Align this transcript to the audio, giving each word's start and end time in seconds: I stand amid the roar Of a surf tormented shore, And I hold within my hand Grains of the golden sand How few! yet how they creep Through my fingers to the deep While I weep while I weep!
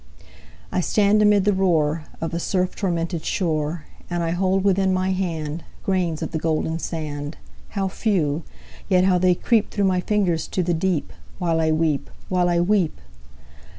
I 0.71 0.81
stand 0.81 1.21
amid 1.21 1.45
the 1.45 1.53
roar 1.53 2.05
Of 2.21 2.33
a 2.33 2.39
surf 2.39 2.73
tormented 2.75 3.23
shore, 3.23 3.85
And 4.09 4.23
I 4.23 4.31
hold 4.31 4.63
within 4.63 4.91
my 4.95 5.11
hand 5.11 5.63
Grains 5.83 6.23
of 6.23 6.31
the 6.31 6.39
golden 6.39 6.79
sand 6.79 7.37
How 7.77 7.87
few! 7.87 8.41
yet 8.89 9.03
how 9.03 9.19
they 9.19 9.35
creep 9.35 9.69
Through 9.69 9.85
my 9.85 10.01
fingers 10.01 10.47
to 10.47 10.63
the 10.63 10.73
deep 10.73 11.13
While 11.37 11.59
I 11.59 11.71
weep 11.71 12.09
while 12.29 12.49
I 12.49 12.59
weep! 12.61 12.99